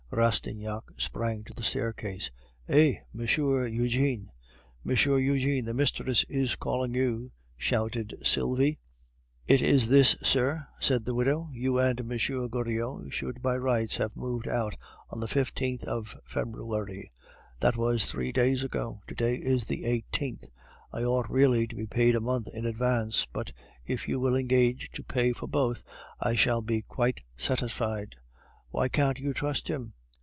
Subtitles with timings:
[0.13, 2.31] Rastignac sprang to the staircase.
[2.67, 2.99] "Hey!
[3.13, 4.29] Monsieur Eugene!"
[4.83, 8.77] "Monsieur Eugene, the mistress is calling you," shouted Sylvie.
[9.47, 11.47] "It is this, sir," said the widow.
[11.53, 12.09] "You and M.
[12.09, 14.75] Goriot should by rights have moved out
[15.11, 17.09] on the 15th of February.
[17.61, 20.49] That was three days ago; to day is the 18th,
[20.91, 23.53] I ought really to be paid a month in advance; but
[23.85, 25.85] if you will engage to pay for both,
[26.19, 28.17] I shall be quite satisfied."
[28.71, 29.93] "Why can't you trust him?"